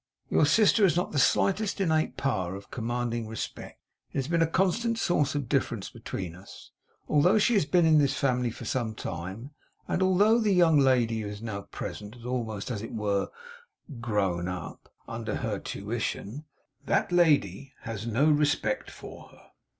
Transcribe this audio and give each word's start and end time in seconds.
Your 0.31 0.47
sister 0.47 0.81
has 0.81 0.95
not 0.95 1.11
the 1.11 1.19
slightest 1.19 1.79
innate 1.79 2.17
power 2.17 2.55
of 2.55 2.71
commanding 2.71 3.27
respect. 3.27 3.79
It 4.11 4.17
has 4.17 4.27
been 4.27 4.41
a 4.41 4.47
constant 4.47 4.97
source 4.97 5.35
of 5.35 5.47
difference 5.47 5.91
between 5.91 6.33
us. 6.35 6.71
Although 7.07 7.37
she 7.37 7.53
has 7.53 7.65
been 7.67 7.85
in 7.85 7.99
this 7.99 8.15
family 8.17 8.49
for 8.49 8.65
some 8.65 8.95
time, 8.95 9.51
and 9.87 10.01
although 10.01 10.39
the 10.39 10.53
young 10.53 10.79
lady 10.79 11.21
who 11.21 11.27
is 11.27 11.43
now 11.43 11.61
present 11.69 12.15
has 12.15 12.25
almost, 12.25 12.71
as 12.71 12.81
it 12.81 12.93
were, 12.93 13.27
grown 13.99 14.47
up 14.47 14.89
under 15.07 15.35
her 15.35 15.59
tuition, 15.59 16.45
that 16.87 17.11
young 17.11 17.19
lady 17.19 17.73
has 17.81 18.07
no 18.07 18.25
respect 18.27 18.89
for 18.89 19.27
her. 19.29 19.51